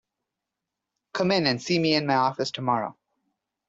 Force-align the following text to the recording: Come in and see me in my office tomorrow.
Come 1.13 1.29
in 1.29 1.45
and 1.45 1.61
see 1.61 1.77
me 1.77 1.93
in 1.93 2.07
my 2.07 2.15
office 2.15 2.49
tomorrow. 2.49 2.97